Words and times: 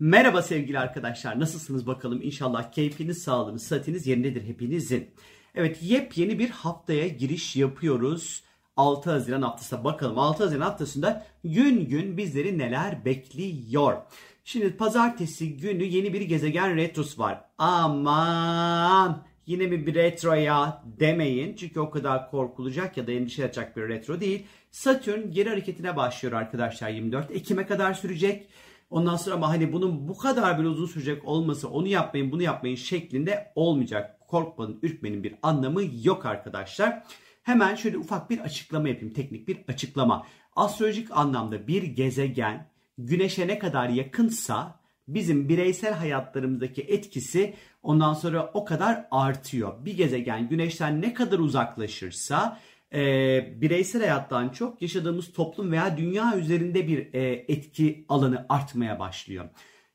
Merhaba 0.00 0.42
sevgili 0.42 0.78
arkadaşlar. 0.78 1.40
Nasılsınız 1.40 1.86
bakalım? 1.86 2.22
İnşallah 2.22 2.72
keyfiniz, 2.72 3.22
sağlığınız, 3.22 3.62
sıhhatiniz 3.62 4.06
yerindedir 4.06 4.44
hepinizin. 4.44 5.10
Evet 5.54 5.78
yepyeni 5.82 6.38
bir 6.38 6.50
haftaya 6.50 7.08
giriş 7.08 7.56
yapıyoruz. 7.56 8.42
6 8.76 9.10
Haziran 9.10 9.42
haftası 9.42 9.84
bakalım 9.84 10.18
6 10.18 10.44
Haziran 10.44 10.60
haftasında 10.60 11.26
gün 11.44 11.88
gün 11.88 12.16
bizleri 12.16 12.58
neler 12.58 13.04
bekliyor. 13.04 13.96
Şimdi 14.44 14.76
pazartesi 14.76 15.56
günü 15.56 15.84
yeni 15.84 16.12
bir 16.12 16.20
gezegen 16.20 16.76
retrosu 16.76 17.22
var. 17.22 17.44
Aman 17.58 19.22
yine 19.46 19.66
mi 19.66 19.86
bir 19.86 19.94
retro 19.94 20.34
ya 20.34 20.82
demeyin. 21.00 21.56
Çünkü 21.56 21.80
o 21.80 21.90
kadar 21.90 22.30
korkulacak 22.30 22.96
ya 22.96 23.06
da 23.06 23.12
endişe 23.12 23.44
edecek 23.44 23.76
bir 23.76 23.88
retro 23.88 24.20
değil. 24.20 24.46
Satürn 24.70 25.30
geri 25.30 25.48
hareketine 25.48 25.96
başlıyor 25.96 26.34
arkadaşlar 26.34 26.90
24 26.90 27.30
Ekim'e 27.30 27.66
kadar 27.66 27.94
sürecek. 27.94 28.48
Ondan 28.94 29.16
sonra 29.16 29.34
ama 29.34 29.48
hani 29.48 29.72
bunun 29.72 30.08
bu 30.08 30.18
kadar 30.18 30.58
bir 30.58 30.64
uzun 30.64 30.86
sürecek 30.86 31.28
olması 31.28 31.70
onu 31.70 31.86
yapmayın 31.86 32.32
bunu 32.32 32.42
yapmayın 32.42 32.76
şeklinde 32.76 33.52
olmayacak. 33.54 34.20
Korkmanın 34.28 34.78
ürkmenin 34.82 35.24
bir 35.24 35.34
anlamı 35.42 35.82
yok 36.02 36.26
arkadaşlar. 36.26 37.02
Hemen 37.42 37.74
şöyle 37.74 37.98
ufak 37.98 38.30
bir 38.30 38.38
açıklama 38.38 38.88
yapayım. 38.88 39.14
Teknik 39.14 39.48
bir 39.48 39.58
açıklama. 39.68 40.26
Astrolojik 40.56 41.08
anlamda 41.10 41.66
bir 41.66 41.82
gezegen 41.82 42.70
güneşe 42.98 43.46
ne 43.48 43.58
kadar 43.58 43.88
yakınsa 43.88 44.80
bizim 45.08 45.48
bireysel 45.48 45.94
hayatlarımızdaki 45.94 46.82
etkisi 46.82 47.54
ondan 47.82 48.14
sonra 48.14 48.50
o 48.54 48.64
kadar 48.64 49.06
artıyor. 49.10 49.84
Bir 49.84 49.96
gezegen 49.96 50.48
güneşten 50.48 51.02
ne 51.02 51.14
kadar 51.14 51.38
uzaklaşırsa 51.38 52.60
e, 52.94 53.60
bireysel 53.60 54.00
hayattan 54.00 54.48
çok 54.48 54.82
yaşadığımız 54.82 55.32
toplum 55.32 55.72
veya 55.72 55.96
dünya 55.96 56.36
üzerinde 56.38 56.88
bir 56.88 57.14
e, 57.14 57.44
etki 57.48 58.04
alanı 58.08 58.46
artmaya 58.48 58.98
başlıyor. 58.98 59.48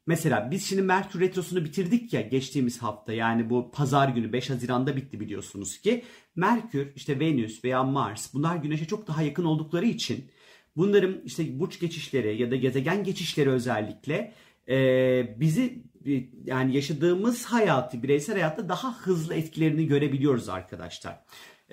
Mesela 0.06 0.52
biz 0.52 0.66
şimdi 0.66 0.82
Merkür 0.82 1.20
Retrosu'nu 1.20 1.66
bitirdik 1.66 2.14
ya 2.14 2.22
geçtiğimiz 2.22 2.82
hafta 2.82 3.14
yani 3.14 3.50
bu 3.50 3.72
pazar 3.72 4.10
günü 4.10 4.34
5 4.34 4.50
Haziran'da 4.50 4.96
bitti 4.96 5.20
biliyorsunuz 5.20 5.82
ki. 5.82 6.04
Merkür 6.36 6.92
işte 6.96 7.20
Venüs 7.20 7.64
veya 7.64 7.84
Mars 7.84 8.34
bunlar 8.34 8.56
Güneş'e 8.56 8.86
çok 8.86 9.08
daha 9.08 9.22
yakın 9.22 9.46
oldukları 9.46 9.86
için 9.86 10.32
bunların 10.76 11.22
işte 11.26 11.60
burç 11.60 11.80
geçişleri 11.80 12.42
ya 12.42 12.52
da 12.52 12.56
gezegen 12.56 13.04
geçişleri 13.04 13.50
özellikle 13.50 14.34
e, 14.70 15.40
bizi 15.40 15.84
yani 16.46 16.76
yaşadığımız 16.76 17.46
hayatı 17.46 18.04
bireysel 18.04 18.36
hayatta 18.36 18.70
daha 18.70 18.98
hızlı 18.98 19.36
etkilerini 19.36 19.88
görebiliyoruz 19.88 20.50
arkadaşlar. 20.50 21.20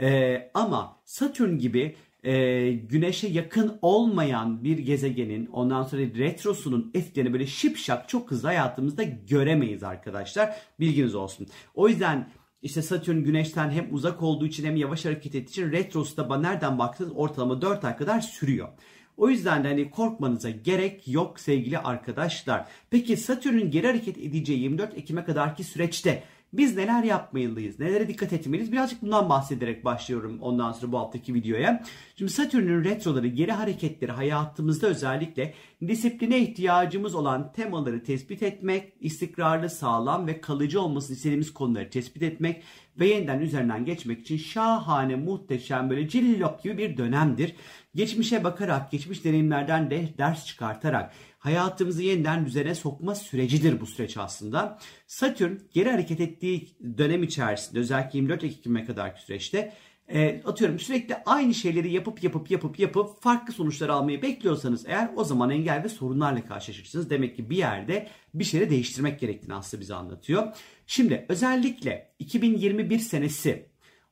E, 0.01 0.51
ama 0.55 0.97
Satürn 1.05 1.59
gibi 1.59 1.97
e, 2.25 2.73
güneşe 2.73 3.29
yakın 3.29 3.79
olmayan 3.83 4.65
bir 4.65 4.79
gezegenin 4.79 5.47
ondan 5.47 5.83
sonra 5.83 6.03
retrosunun 6.03 6.91
etkilerini 6.95 7.33
böyle 7.33 7.47
şipşak 7.47 8.09
çok 8.09 8.31
hızlı 8.31 8.49
hayatımızda 8.49 9.03
göremeyiz 9.03 9.83
arkadaşlar. 9.83 10.57
Bilginiz 10.81 11.15
olsun. 11.15 11.47
O 11.75 11.89
yüzden 11.89 12.29
işte 12.63 12.83
Satürn 12.83 13.25
güneşten 13.25 13.71
hem 13.71 13.95
uzak 13.95 14.23
olduğu 14.23 14.47
için 14.47 14.65
hem 14.65 14.77
yavaş 14.77 15.05
hareket 15.05 15.35
ettiği 15.35 15.51
için 15.51 15.73
retrosu 15.73 16.17
da 16.17 16.39
nereden 16.39 16.79
baktınız 16.79 17.13
ortalama 17.15 17.63
4 17.63 17.85
ay 17.85 17.97
kadar 17.97 18.21
sürüyor. 18.21 18.69
O 19.17 19.29
yüzden 19.29 19.65
de 19.65 19.69
hani 19.69 19.91
korkmanıza 19.91 20.51
gerek 20.51 21.09
yok 21.09 21.41
sevgili 21.41 21.79
arkadaşlar. 21.79 22.69
Peki 22.91 23.17
Satürn'ün 23.17 23.71
geri 23.71 23.87
hareket 23.87 24.19
edeceği 24.19 24.61
24 24.61 24.99
Ekim'e 24.99 25.25
kadarki 25.25 25.65
süreçte 25.65 26.23
biz 26.59 26.77
neler 26.77 27.05
yapmalıyız? 27.05 27.81
Nelere 27.81 28.09
dikkat 28.09 28.33
etmeliyiz? 28.33 28.73
Birazcık 28.73 29.03
bundan 29.03 29.29
bahsederek 29.29 29.85
başlıyorum 29.85 30.39
ondan 30.41 30.73
sonra 30.73 30.93
bu 30.93 30.99
haftaki 30.99 31.35
videoya. 31.35 31.83
Şimdi 32.17 32.33
Satürn'ün 32.33 32.85
retroları, 32.85 33.27
geri 33.27 33.53
hareketleri 33.53 34.13
hayatımızda 34.13 34.87
özellikle 34.87 35.55
disipline 35.87 36.39
ihtiyacımız 36.39 37.15
olan 37.15 37.53
temaları 37.53 38.05
tespit 38.05 38.43
etmek, 38.43 38.93
istikrarlı, 39.01 39.71
sağlam 39.71 40.27
ve 40.27 40.41
kalıcı 40.41 40.81
olmasını 40.81 41.17
istediğimiz 41.17 41.55
konuları 41.55 41.91
tespit 41.91 42.23
etmek 42.23 42.63
ve 43.01 43.07
yeniden 43.07 43.41
üzerinden 43.41 43.85
geçmek 43.85 44.21
için 44.21 44.37
şahane, 44.37 45.17
muhteşem 45.17 45.91
böyle 45.91 46.09
cillop 46.09 46.63
gibi 46.63 46.79
bir 46.79 46.97
dönemdir. 46.97 47.55
Geçmişe 47.95 48.45
bakarak, 48.45 48.91
geçmiş 48.91 49.25
deneyimlerden 49.25 49.91
de 49.91 50.09
ders 50.19 50.47
çıkartarak 50.47 51.13
hayatımızı 51.47 52.03
yeniden 52.03 52.47
düzene 52.47 52.75
sokma 52.75 53.15
sürecidir 53.15 53.81
bu 53.81 53.87
süreç 53.87 54.17
aslında. 54.17 54.79
Satürn 55.07 55.53
geri 55.73 55.91
hareket 55.91 56.21
ettiği 56.21 56.77
dönem 56.99 57.23
içerisinde 57.23 57.79
özellikle 57.79 58.19
24 58.19 58.45
Ekim'e 58.45 58.85
kadarki 58.85 59.23
süreçte 59.23 59.73
e, 60.09 60.43
atıyorum 60.45 60.79
sürekli 60.79 61.17
aynı 61.27 61.55
şeyleri 61.55 61.93
yapıp 61.93 62.23
yapıp 62.25 62.51
yapıp 62.51 62.79
yapıp 62.79 63.23
farklı 63.23 63.53
sonuçlar 63.53 63.89
almayı 63.89 64.23
bekliyorsanız 64.23 64.87
eğer 64.87 65.11
o 65.17 65.25
zaman 65.25 65.51
engel 65.51 65.85
ve 65.85 65.89
sorunlarla 65.89 66.45
karşılaşırsınız. 66.45 67.11
Demek 67.11 67.37
ki 67.37 67.51
bir 67.51 67.57
yerde 67.57 68.09
bir 68.35 68.45
şeyleri 68.45 68.71
değiştirmek 68.71 69.21
gerektiğini 69.21 69.55
aslında 69.55 69.81
bize 69.81 69.95
anlatıyor. 69.95 70.57
Şimdi 70.87 71.27
özellikle 71.29 72.15
2021 72.19 72.99
senesi 72.99 73.69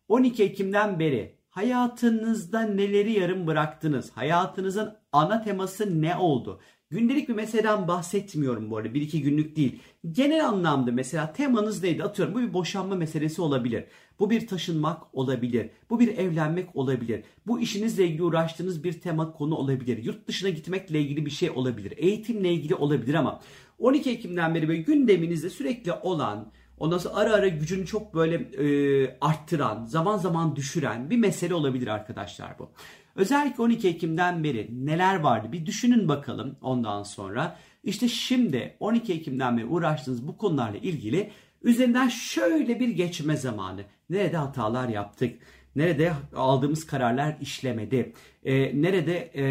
12 0.08 0.44
Ekim'den 0.44 0.98
beri 0.98 1.38
hayatınızda 1.48 2.60
neleri 2.60 3.12
yarım 3.12 3.46
bıraktınız? 3.46 4.10
Hayatınızın 4.10 4.96
ana 5.12 5.42
teması 5.42 6.02
ne 6.02 6.16
oldu? 6.16 6.60
Gündelik 6.94 7.28
bir 7.28 7.34
meseleden 7.34 7.88
bahsetmiyorum 7.88 8.70
bu 8.70 8.76
arada. 8.76 8.94
Bir 8.94 9.00
iki 9.00 9.22
günlük 9.22 9.56
değil. 9.56 9.78
Genel 10.12 10.48
anlamda 10.48 10.92
mesela 10.92 11.32
temanız 11.32 11.82
neydi? 11.82 12.04
Atıyorum 12.04 12.34
bu 12.34 12.40
bir 12.40 12.52
boşanma 12.52 12.94
meselesi 12.94 13.42
olabilir. 13.42 13.84
Bu 14.18 14.30
bir 14.30 14.46
taşınmak 14.46 15.02
olabilir. 15.12 15.70
Bu 15.90 16.00
bir 16.00 16.18
evlenmek 16.18 16.76
olabilir. 16.76 17.22
Bu 17.46 17.60
işinizle 17.60 18.06
ilgili 18.06 18.22
uğraştığınız 18.22 18.84
bir 18.84 18.92
tema 18.92 19.32
konu 19.32 19.54
olabilir. 19.54 20.04
Yurt 20.04 20.28
dışına 20.28 20.50
gitmekle 20.50 21.00
ilgili 21.00 21.26
bir 21.26 21.30
şey 21.30 21.50
olabilir. 21.50 21.92
Eğitimle 21.96 22.52
ilgili 22.52 22.74
olabilir 22.74 23.14
ama 23.14 23.40
12 23.78 24.10
Ekim'den 24.10 24.54
beri 24.54 24.68
böyle 24.68 24.80
gündeminizde 24.80 25.50
sürekli 25.50 25.92
olan 25.92 26.52
Ondan 26.78 26.98
sonra 26.98 27.14
ara 27.14 27.32
ara 27.32 27.48
gücünü 27.48 27.86
çok 27.86 28.14
böyle 28.14 28.34
e, 28.34 29.18
arttıran, 29.20 29.84
zaman 29.86 30.18
zaman 30.18 30.56
düşüren 30.56 31.10
bir 31.10 31.16
mesele 31.16 31.54
olabilir 31.54 31.86
arkadaşlar 31.86 32.58
bu. 32.58 32.70
Özellikle 33.16 33.62
12 33.62 33.88
Ekim'den 33.88 34.44
beri 34.44 34.86
neler 34.86 35.20
vardı 35.20 35.52
bir 35.52 35.66
düşünün 35.66 36.08
bakalım 36.08 36.56
ondan 36.62 37.02
sonra. 37.02 37.56
İşte 37.84 38.08
şimdi 38.08 38.76
12 38.80 39.12
Ekim'den 39.12 39.56
beri 39.56 39.66
uğraştığınız 39.66 40.28
bu 40.28 40.36
konularla 40.36 40.78
ilgili 40.78 41.30
üzerinden 41.62 42.08
şöyle 42.08 42.80
bir 42.80 42.88
geçme 42.88 43.36
zamanı. 43.36 43.80
Nerede 44.10 44.36
hatalar 44.36 44.88
yaptık? 44.88 45.38
Nerede 45.76 46.12
aldığımız 46.36 46.86
kararlar 46.86 47.36
işlemedi? 47.40 48.12
Ee, 48.44 48.82
nerede 48.82 49.30
e, 49.36 49.44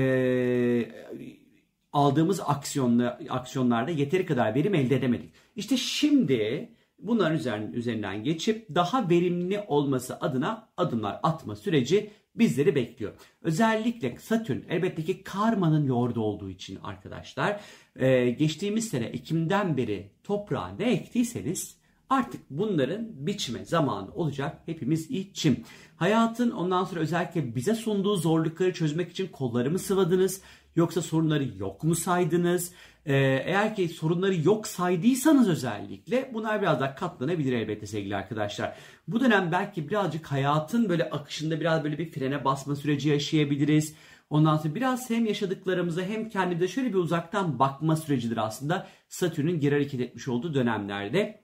aldığımız 1.94 2.40
aksiyonla, 2.46 3.20
aksiyonlarda 3.30 3.92
yeteri 3.92 4.26
kadar 4.26 4.56
verim 4.56 4.76
elde 4.76 4.96
edemedik? 4.96 5.32
İşte 5.56 5.78
şimdi 5.78 6.70
bunların 7.08 7.74
üzerinden 7.74 8.24
geçip 8.24 8.76
daha 8.76 9.10
verimli 9.10 9.60
olması 9.68 10.20
adına 10.20 10.70
adımlar 10.78 11.20
atma 11.24 11.56
süreci 11.56 12.10
bizleri 12.36 12.76
bekliyor. 12.76 13.14
Özellikle 13.42 14.18
Satürn 14.20 14.60
elbette 14.70 15.04
ki 15.04 15.24
karmanın 15.24 15.86
yoğurdu 15.86 16.22
olduğu 16.22 16.50
için 16.50 16.80
arkadaşlar 16.84 17.60
e, 17.96 18.30
geçtiğimiz 18.30 18.88
sene 18.90 19.06
Ekim'den 19.06 19.78
beri 19.78 20.12
toprağa 20.24 20.68
ne 20.80 20.94
ektiyseniz 20.94 21.78
artık 22.10 22.42
bunların 22.50 23.08
biçme 23.28 23.66
zamanı 23.66 24.14
olacak 24.14 24.62
hepimiz 24.66 25.12
için. 25.12 25.66
Hayatın 25.96 26.52
ondan 26.52 26.84
sonra 26.84 27.00
özellikle 27.00 27.56
bize 27.56 27.76
sunduğu 27.76 28.16
zorlukları 28.16 28.74
çözmek 28.74 29.12
için 29.12 29.28
kollarımı 29.28 29.80
sıvadınız 29.80 30.42
yoksa 30.76 31.02
sorunları 31.02 31.44
yok 31.58 31.84
mu 31.84 31.96
saydınız? 31.96 32.72
Ee, 33.06 33.16
eğer 33.46 33.76
ki 33.76 33.90
sorunları 33.90 34.36
yok 34.36 34.68
saydıysanız 34.68 35.50
özellikle 35.50 36.32
bunlar 36.34 36.62
biraz 36.62 36.80
daha 36.80 36.96
katlanabilir 36.96 37.54
elbette 37.54 37.88
sevgili 37.88 38.16
arkadaşlar. 38.16 38.76
Bu 39.08 39.20
dönem 39.20 39.52
belki 39.52 39.90
birazcık 39.90 40.26
hayatın 40.26 40.90
böyle 40.90 41.10
akışında 41.10 41.60
biraz 41.60 41.84
böyle 41.84 41.98
bir 41.98 42.12
frene 42.12 42.46
basma 42.46 42.76
süreci 42.76 43.10
yaşayabiliriz. 43.10 43.96
Ondan 44.30 44.58
sonra 44.58 44.76
biraz 44.76 45.10
hem 45.10 45.26
yaşadıklarımıza 45.26 46.02
hem 46.02 46.30
kendimize 46.30 46.68
şöyle 46.68 46.90
bir 46.90 46.98
uzaktan 46.98 47.60
bakma 47.60 47.96
sürecidir 47.96 48.38
aslında 48.38 48.88
Satürn'ün 49.10 49.60
geri 49.60 49.76
hareket 49.76 50.02
etmiş 50.02 50.28
olduğu 50.28 50.54
dönemlerde. 50.54 51.44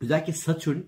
Özellikle 0.00 0.32
Satürn 0.32 0.78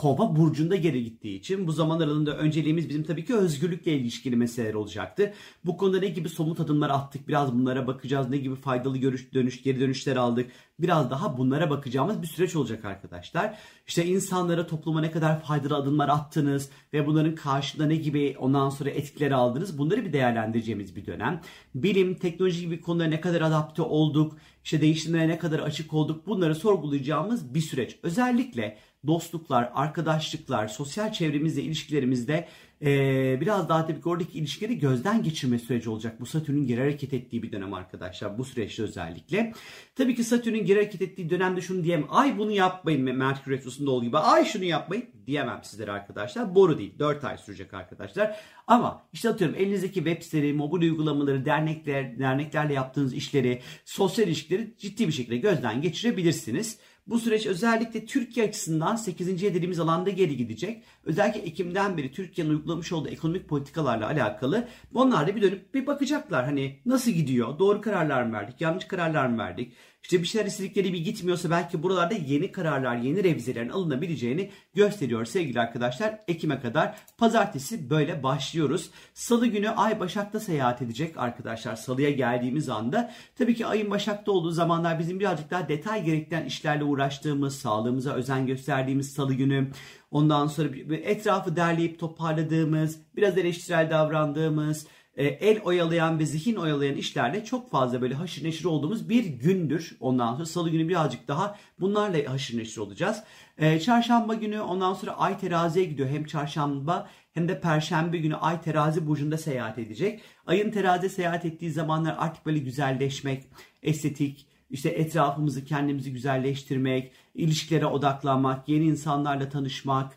Kova 0.00 0.36
burcunda 0.36 0.76
geri 0.76 1.04
gittiği 1.04 1.38
için 1.38 1.66
bu 1.66 1.72
zaman 1.72 2.00
aralığında 2.00 2.36
önceliğimiz 2.36 2.88
bizim 2.88 3.04
tabii 3.04 3.24
ki 3.24 3.34
özgürlükle 3.34 3.92
ilişkili 3.92 4.36
meseleler 4.36 4.74
olacaktı. 4.74 5.32
Bu 5.64 5.76
konuda 5.76 5.98
ne 5.98 6.08
gibi 6.08 6.28
somut 6.28 6.60
adımlar 6.60 6.90
attık 6.90 7.28
biraz 7.28 7.54
bunlara 7.54 7.86
bakacağız. 7.86 8.28
Ne 8.30 8.36
gibi 8.36 8.54
faydalı 8.54 8.98
görüş, 8.98 9.34
dönüş, 9.34 9.62
geri 9.62 9.80
dönüşler 9.80 10.16
aldık. 10.16 10.50
Biraz 10.78 11.10
daha 11.10 11.38
bunlara 11.38 11.70
bakacağımız 11.70 12.22
bir 12.22 12.26
süreç 12.26 12.56
olacak 12.56 12.84
arkadaşlar. 12.84 13.58
İşte 13.86 14.06
insanlara 14.06 14.66
topluma 14.66 15.00
ne 15.00 15.10
kadar 15.10 15.42
faydalı 15.42 15.76
adımlar 15.76 16.08
attınız 16.08 16.70
ve 16.92 17.06
bunların 17.06 17.34
karşılığında 17.34 17.88
ne 17.88 17.96
gibi 17.96 18.36
ondan 18.38 18.68
sonra 18.68 18.90
etkileri 18.90 19.34
aldınız. 19.34 19.78
Bunları 19.78 20.04
bir 20.04 20.12
değerlendireceğimiz 20.12 20.96
bir 20.96 21.06
dönem. 21.06 21.40
Bilim, 21.74 22.14
teknoloji 22.14 22.60
gibi 22.60 22.80
konulara 22.80 23.08
ne 23.08 23.20
kadar 23.20 23.40
adapte 23.40 23.82
olduk, 23.82 24.36
işte 24.64 24.80
değişimlere 24.80 25.28
ne 25.28 25.38
kadar 25.38 25.58
açık 25.58 25.94
olduk 25.94 26.26
bunları 26.26 26.54
sorgulayacağımız 26.54 27.54
bir 27.54 27.60
süreç. 27.60 27.98
Özellikle 28.02 28.78
dostluklar, 29.06 29.70
arkadaşlıklar, 29.74 30.68
sosyal 30.68 31.12
çevremizle 31.12 31.62
ilişkilerimizde 31.62 32.48
ee, 32.82 33.38
biraz 33.40 33.68
daha 33.68 33.86
tabii 33.86 34.00
ki 34.00 34.08
oradaki 34.08 34.38
ilişkileri 34.38 34.78
gözden 34.78 35.22
geçirme 35.22 35.58
süreci 35.58 35.90
olacak. 35.90 36.20
Bu 36.20 36.26
Satürn'ün 36.26 36.66
geri 36.66 36.80
hareket 36.80 37.12
ettiği 37.14 37.42
bir 37.42 37.52
dönem 37.52 37.74
arkadaşlar. 37.74 38.38
Bu 38.38 38.44
süreçte 38.44 38.82
özellikle. 38.82 39.52
Tabii 39.94 40.14
ki 40.14 40.24
Satürn'ün 40.24 40.64
geri 40.64 40.78
hareket 40.78 41.02
ettiği 41.02 41.30
dönemde 41.30 41.60
şunu 41.60 41.84
diyemem. 41.84 42.06
Ay 42.10 42.38
bunu 42.38 42.50
yapmayın 42.50 43.02
Merkür 43.02 43.52
Retrosu'nda 43.52 43.90
olduğu 43.90 44.04
gibi. 44.04 44.18
Ay 44.18 44.44
şunu 44.44 44.64
yapmayın 44.64 45.04
diyemem 45.26 45.60
sizlere 45.62 45.92
arkadaşlar. 45.92 46.54
Boru 46.54 46.78
değil. 46.78 46.98
4 46.98 47.24
ay 47.24 47.38
sürecek 47.38 47.74
arkadaşlar. 47.74 48.36
Ama 48.66 49.06
işte 49.12 49.28
atıyorum 49.28 49.56
elinizdeki 49.56 49.94
web 49.94 50.22
siteleri, 50.22 50.52
mobil 50.52 50.82
uygulamaları, 50.82 51.44
dernekler, 51.44 52.18
derneklerle 52.18 52.72
yaptığınız 52.72 53.14
işleri, 53.14 53.60
sosyal 53.84 54.28
ilişkileri 54.28 54.74
ciddi 54.78 55.08
bir 55.08 55.12
şekilde 55.12 55.36
gözden 55.36 55.82
geçirebilirsiniz. 55.82 56.78
Bu 57.10 57.18
süreç 57.18 57.46
özellikle 57.46 58.06
Türkiye 58.06 58.48
açısından 58.48 58.96
8. 58.96 59.42
dediğimiz 59.42 59.80
alanda 59.80 60.10
geri 60.10 60.36
gidecek. 60.36 60.82
Özellikle 61.04 61.40
Ekim'den 61.40 61.96
beri 61.96 62.12
Türkiye'nin 62.12 62.52
uygulamış 62.70 62.92
olduğu 62.92 63.08
ekonomik 63.08 63.48
politikalarla 63.48 64.06
alakalı 64.06 64.68
onlar 64.94 65.26
da 65.26 65.36
bir 65.36 65.42
dönüp 65.42 65.74
bir 65.74 65.86
bakacaklar. 65.86 66.44
Hani 66.44 66.80
nasıl 66.86 67.10
gidiyor? 67.10 67.58
Doğru 67.58 67.80
kararlar 67.80 68.22
mı 68.22 68.32
verdik? 68.32 68.60
Yanlış 68.60 68.84
kararlar 68.84 69.26
mı 69.26 69.38
verdik? 69.38 69.72
İşte 70.02 70.22
bir 70.22 70.26
şeyler 70.26 70.46
istedikleri 70.46 70.92
bir 70.92 71.04
gitmiyorsa 71.04 71.50
belki 71.50 71.82
buralarda 71.82 72.14
yeni 72.14 72.52
kararlar, 72.52 72.96
yeni 72.96 73.24
revizelerin 73.24 73.68
alınabileceğini 73.68 74.50
gösteriyor 74.74 75.24
sevgili 75.24 75.60
arkadaşlar. 75.60 76.20
Ekim'e 76.28 76.60
kadar 76.60 76.96
pazartesi 77.18 77.90
böyle 77.90 78.22
başlıyoruz. 78.22 78.90
Salı 79.14 79.46
günü 79.46 79.68
Ay 79.68 80.00
Başak'ta 80.00 80.40
seyahat 80.40 80.82
edecek 80.82 81.16
arkadaşlar. 81.16 81.76
Salıya 81.76 82.10
geldiğimiz 82.10 82.68
anda 82.68 83.12
tabii 83.38 83.54
ki 83.54 83.66
ayın 83.66 83.90
Başak'ta 83.90 84.32
olduğu 84.32 84.50
zamanlar 84.50 84.98
bizim 84.98 85.20
birazcık 85.20 85.50
daha 85.50 85.68
detay 85.68 86.04
gerektiren 86.04 86.44
işlerle 86.44 86.84
uğraştığımız, 86.84 87.58
sağlığımıza 87.58 88.12
özen 88.12 88.46
gösterdiğimiz 88.46 89.12
salı 89.12 89.34
günü 89.34 89.70
Ondan 90.10 90.46
sonra 90.46 90.68
etrafı 90.92 91.56
derleyip 91.56 91.98
toparladığımız, 91.98 92.98
biraz 93.16 93.38
eleştirel 93.38 93.90
davrandığımız, 93.90 94.86
el 95.16 95.60
oyalayan 95.62 96.18
ve 96.18 96.26
zihin 96.26 96.56
oyalayan 96.56 96.96
işlerle 96.96 97.44
çok 97.44 97.70
fazla 97.70 98.02
böyle 98.02 98.14
haşır 98.14 98.44
neşir 98.44 98.64
olduğumuz 98.64 99.08
bir 99.08 99.24
gündür. 99.24 99.96
Ondan 100.00 100.32
sonra 100.32 100.46
salı 100.46 100.70
günü 100.70 100.88
birazcık 100.88 101.28
daha 101.28 101.58
bunlarla 101.80 102.32
haşır 102.32 102.58
neşir 102.58 102.78
olacağız. 102.78 103.22
E, 103.58 103.80
çarşamba 103.80 104.34
günü 104.34 104.60
ondan 104.60 104.94
sonra 104.94 105.18
ay 105.18 105.38
teraziye 105.38 105.84
gidiyor. 105.84 106.08
Hem 106.08 106.24
çarşamba 106.24 107.08
hem 107.32 107.48
de 107.48 107.60
perşembe 107.60 108.18
günü 108.18 108.36
ay 108.36 108.60
terazi 108.60 109.06
burcunda 109.06 109.38
seyahat 109.38 109.78
edecek. 109.78 110.20
Ayın 110.46 110.70
terazi 110.70 111.10
seyahat 111.10 111.44
ettiği 111.44 111.70
zamanlar 111.70 112.16
artık 112.18 112.46
böyle 112.46 112.58
güzelleşmek, 112.58 113.44
estetik, 113.82 114.46
işte 114.70 114.88
etrafımızı 114.88 115.64
kendimizi 115.64 116.12
güzelleştirmek, 116.12 117.12
ilişkilere 117.34 117.86
odaklanmak, 117.86 118.68
yeni 118.68 118.84
insanlarla 118.84 119.48
tanışmak, 119.48 120.16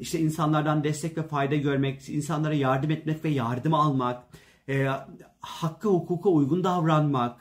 işte 0.00 0.20
insanlardan 0.20 0.84
destek 0.84 1.18
ve 1.18 1.22
fayda 1.22 1.54
görmek, 1.54 2.08
insanlara 2.08 2.54
yardım 2.54 2.90
etmek 2.90 3.24
ve 3.24 3.28
yardım 3.28 3.74
almak, 3.74 4.22
hakkı 5.40 5.88
hukuka 5.88 6.28
uygun 6.28 6.64
davranmak, 6.64 7.40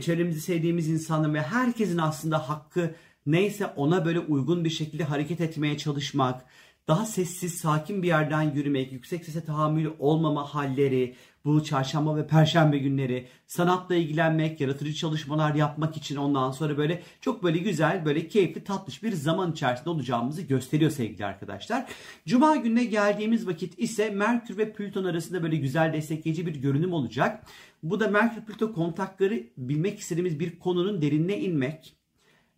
çevremizi 0.00 0.40
sevdiğimiz 0.40 0.88
insanların 0.88 1.34
ve 1.34 1.42
herkesin 1.42 1.98
aslında 1.98 2.48
hakkı 2.48 2.94
neyse 3.26 3.66
ona 3.66 4.04
böyle 4.04 4.20
uygun 4.20 4.64
bir 4.64 4.70
şekilde 4.70 5.04
hareket 5.04 5.40
etmeye 5.40 5.78
çalışmak, 5.78 6.44
daha 6.88 7.06
sessiz, 7.06 7.54
sakin 7.54 8.02
bir 8.02 8.08
yerden 8.08 8.42
yürümek, 8.42 8.92
yüksek 8.92 9.24
sese 9.24 9.44
tahammül 9.44 9.88
olmama 9.98 10.54
halleri, 10.54 11.14
bu 11.48 11.64
çarşamba 11.64 12.16
ve 12.16 12.26
perşembe 12.26 12.78
günleri 12.78 13.26
sanatla 13.46 13.94
ilgilenmek, 13.94 14.60
yaratıcı 14.60 14.94
çalışmalar 14.94 15.54
yapmak 15.54 15.96
için 15.96 16.16
ondan 16.16 16.50
sonra 16.50 16.78
böyle 16.78 17.02
çok 17.20 17.42
böyle 17.42 17.58
güzel, 17.58 18.04
böyle 18.04 18.28
keyifli, 18.28 18.64
tatlış 18.64 19.02
bir 19.02 19.12
zaman 19.12 19.52
içerisinde 19.52 19.90
olacağımızı 19.90 20.42
gösteriyor 20.42 20.90
sevgili 20.90 21.26
arkadaşlar. 21.26 21.86
Cuma 22.26 22.56
gününe 22.56 22.84
geldiğimiz 22.84 23.46
vakit 23.46 23.78
ise 23.78 24.10
Merkür 24.10 24.58
ve 24.58 24.72
Plüton 24.72 25.04
arasında 25.04 25.42
böyle 25.42 25.56
güzel 25.56 25.92
destekleyici 25.92 26.46
bir 26.46 26.54
görünüm 26.54 26.92
olacak. 26.92 27.44
Bu 27.82 28.00
da 28.00 28.08
Merkür 28.08 28.40
Plüton 28.40 28.72
kontakları 28.72 29.42
bilmek 29.56 29.98
istediğimiz 29.98 30.40
bir 30.40 30.58
konunun 30.58 31.02
derinine 31.02 31.40
inmek, 31.40 31.96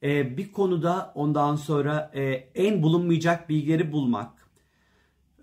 e, 0.02 0.36
bir 0.36 0.52
konuda 0.52 1.12
ondan 1.14 1.56
sonra 1.56 2.10
e, 2.14 2.22
en 2.54 2.82
bulunmayacak 2.82 3.48
bilgileri 3.48 3.93
bulmak, 3.93 4.50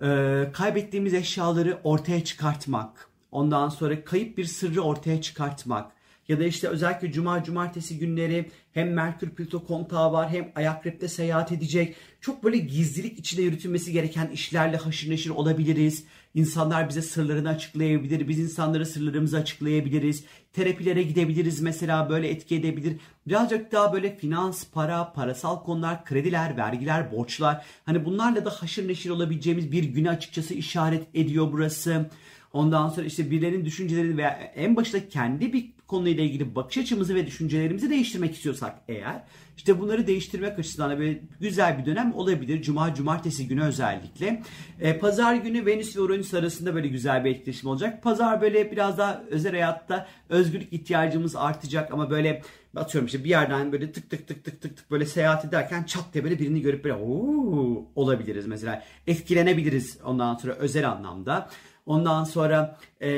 e, 0.01 0.07
kaybettiğimiz 0.53 1.13
eşyaları 1.13 1.79
ortaya 1.83 2.23
çıkartmak, 2.23 3.09
ondan 3.31 3.69
sonra 3.69 4.03
kayıp 4.03 4.37
bir 4.37 4.45
sırrı 4.45 4.81
ortaya 4.81 5.21
çıkartmak 5.21 5.97
ya 6.27 6.39
da 6.39 6.43
işte 6.43 6.67
özellikle 6.67 7.11
cuma 7.11 7.43
cumartesi 7.43 7.99
günleri 7.99 8.49
hem 8.73 8.93
Merkür 8.93 9.29
Plüto 9.29 9.65
kontağı 9.65 10.11
var 10.11 10.29
hem 10.29 10.51
Ayakrep'te 10.55 11.07
seyahat 11.07 11.51
edecek. 11.51 11.95
Çok 12.21 12.43
böyle 12.43 12.57
gizlilik 12.57 13.19
içinde 13.19 13.41
yürütülmesi 13.41 13.91
gereken 13.91 14.27
işlerle 14.27 14.77
haşır 14.77 15.09
neşir 15.09 15.29
olabiliriz. 15.29 16.03
İnsanlar 16.37 16.89
bize 16.89 17.01
sırlarını 17.01 17.49
açıklayabilir. 17.49 18.27
Biz 18.27 18.39
insanlara 18.39 18.85
sırlarımızı 18.85 19.37
açıklayabiliriz. 19.37 20.23
Terapilere 20.53 21.03
gidebiliriz 21.03 21.61
mesela 21.61 22.09
böyle 22.09 22.29
etki 22.29 22.55
edebilir. 22.55 22.97
Birazcık 23.27 23.71
daha 23.71 23.93
böyle 23.93 24.15
finans, 24.15 24.65
para, 24.71 25.13
parasal 25.13 25.63
konular, 25.63 26.05
krediler, 26.05 26.57
vergiler, 26.57 27.11
borçlar. 27.11 27.65
Hani 27.85 28.05
bunlarla 28.05 28.45
da 28.45 28.49
haşır 28.49 28.87
neşir 28.87 29.09
olabileceğimiz 29.09 29.71
bir 29.71 29.83
güne 29.83 30.09
açıkçası 30.09 30.53
işaret 30.53 31.07
ediyor 31.13 31.51
burası. 31.51 32.09
Ondan 32.53 32.89
sonra 32.89 33.05
işte 33.05 33.31
birilerinin 33.31 33.65
düşüncelerini 33.65 34.17
veya 34.17 34.29
en 34.55 34.75
başta 34.75 35.09
kendi 35.09 35.53
bir 35.53 35.69
konuyla 35.87 36.23
ilgili 36.23 36.55
bakış 36.55 36.77
açımızı 36.77 37.15
ve 37.15 37.27
düşüncelerimizi 37.27 37.89
değiştirmek 37.89 38.35
istiyorsak 38.35 38.81
eğer 38.87 39.23
işte 39.57 39.79
bunları 39.79 40.07
değiştirmek 40.07 40.59
açısından 40.59 40.91
da 40.91 40.99
böyle 40.99 41.19
güzel 41.39 41.77
bir 41.77 41.85
dönem 41.85 42.13
olabilir. 42.13 42.61
Cuma, 42.61 42.93
cumartesi 42.93 43.47
günü 43.47 43.63
özellikle. 43.63 44.43
E, 44.79 44.97
Pazar 44.97 45.35
günü 45.35 45.65
Venüs 45.65 45.97
ve 45.97 46.01
Uranüs 46.01 46.33
arasında 46.33 46.75
böyle 46.75 46.87
güzel 46.87 47.25
bir 47.25 47.31
etkileşim 47.31 47.69
olacak. 47.69 48.03
Pazar 48.03 48.41
böyle 48.41 48.71
biraz 48.71 48.97
daha 48.97 49.23
özel 49.29 49.51
hayatta 49.51 50.07
özgürlük 50.29 50.73
ihtiyacımız 50.73 51.35
artacak 51.35 51.93
ama 51.93 52.09
böyle 52.09 52.41
atıyorum 52.75 53.05
işte 53.05 53.23
bir 53.23 53.29
yerden 53.29 53.71
böyle 53.71 53.91
tık 53.91 54.09
tık 54.09 54.27
tık 54.27 54.43
tık 54.43 54.61
tık 54.61 54.77
tık 54.77 54.91
böyle 54.91 55.05
seyahat 55.05 55.45
ederken 55.45 55.83
çat 55.83 56.13
diye 56.13 56.23
böyle 56.23 56.39
birini 56.39 56.61
görüp 56.61 56.83
böyle 56.83 56.95
ooo 56.95 57.87
olabiliriz 57.95 58.47
mesela. 58.47 58.83
Etkilenebiliriz 59.07 59.97
ondan 60.03 60.35
sonra 60.35 60.53
özel 60.53 60.89
anlamda. 60.89 61.49
Ondan 61.87 62.23
sonra 62.23 62.77
e, 63.01 63.09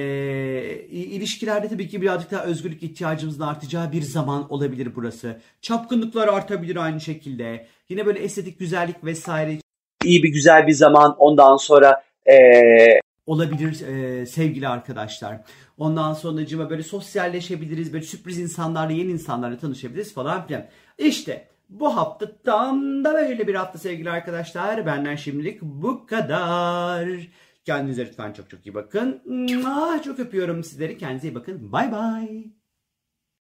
ilişkilerde 0.91 1.67
tabii 1.67 1.87
ki 1.87 2.01
birazcık 2.01 2.31
daha 2.31 2.43
özgürlük 2.43 2.83
ihtiyacımızın 2.83 3.43
artacağı 3.43 3.91
bir 3.91 4.01
zaman 4.01 4.53
olabilir 4.53 4.91
burası. 4.95 5.39
Çapkınlıklar 5.61 6.27
artabilir 6.27 6.75
aynı 6.75 7.01
şekilde. 7.01 7.67
Yine 7.89 8.05
böyle 8.05 8.19
estetik 8.19 8.59
güzellik 8.59 9.03
vesaire 9.03 9.57
iyi 10.03 10.23
bir 10.23 10.29
güzel 10.29 10.67
bir 10.67 10.73
zaman 10.73 11.15
ondan 11.17 11.57
sonra 11.57 12.03
e, 12.29 12.35
olabilir 13.25 13.87
e, 13.87 14.25
sevgili 14.25 14.67
arkadaşlar. 14.67 15.41
Ondan 15.77 16.13
sonra 16.13 16.45
cima 16.45 16.69
böyle 16.69 16.83
sosyalleşebiliriz. 16.83 17.93
Böyle 17.93 18.05
sürpriz 18.05 18.39
insanlarla 18.39 18.93
yeni 18.93 19.11
insanlarla 19.11 19.57
tanışabiliriz 19.57 20.13
falan 20.13 20.47
filan. 20.47 20.65
İşte 20.97 21.47
bu 21.69 21.97
hafta 21.97 22.31
tam 22.45 23.03
da 23.03 23.13
böyle 23.13 23.47
bir 23.47 23.55
hafta 23.55 23.79
sevgili 23.79 24.09
arkadaşlar. 24.09 24.85
Benden 24.85 25.15
şimdilik 25.15 25.61
bu 25.61 26.05
kadar. 26.05 27.09
Kendinize 27.69 28.05
lütfen 28.05 28.33
çok 28.33 28.49
çok 28.49 28.65
iyi 28.67 28.73
bakın. 28.73 29.21
Çok 30.03 30.19
öpüyorum 30.19 30.63
sizleri. 30.63 30.97
Kendinize 30.97 31.27
iyi 31.27 31.35
bakın. 31.35 31.71
Bay 31.71 31.91
bay. 31.91 32.58